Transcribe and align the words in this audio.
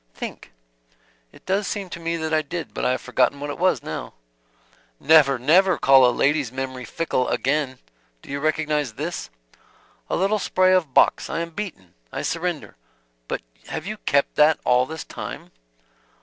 "Think." 0.15 0.51
"It 1.31 1.45
does 1.45 1.67
seem 1.67 1.87
to 1.91 1.99
me 1.99 2.17
that 2.17 2.33
I 2.33 2.41
did; 2.41 2.73
but 2.73 2.83
I 2.83 2.89
have 2.89 3.01
forgotten 3.01 3.39
what 3.39 3.51
it 3.51 3.59
was 3.59 3.83
now." 3.83 4.15
"Never, 4.99 5.37
never 5.37 5.77
call 5.77 6.07
a 6.07 6.09
lady's 6.11 6.51
memory 6.51 6.85
fickle 6.85 7.27
again! 7.27 7.77
Do 8.23 8.31
you 8.31 8.39
recognize 8.39 8.93
this?" 8.93 9.29
"A 10.09 10.15
little 10.15 10.39
spray 10.39 10.73
of 10.73 10.95
box! 10.95 11.29
I 11.29 11.41
am 11.41 11.51
beaten 11.51 11.93
I 12.11 12.23
surrender. 12.23 12.77
But 13.27 13.41
have 13.67 13.85
you 13.85 13.97
kept 13.97 14.37
that 14.37 14.57
all 14.65 14.87
this 14.87 15.03
time?" 15.03 15.51